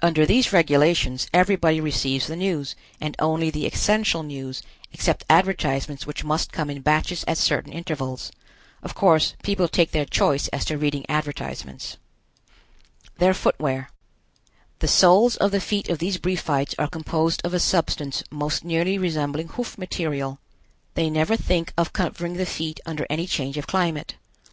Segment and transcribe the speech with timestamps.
[0.00, 6.22] Under these regulations everybody receives the news, and only the essential news, except advertisements which
[6.22, 8.30] must come in batches at certain intervals.
[8.80, 11.96] Of course, people take their choice as to reading advertisements.
[13.18, 13.88] [Illustration: Sunrise Signal in Brief.] THEIR FOOTWEAR.
[14.78, 18.98] The soles of the feet of these Briefites are composed of a substance most nearly
[18.98, 20.38] resembling hoof material.
[20.94, 24.14] They never think of covering the feet under any change of climate.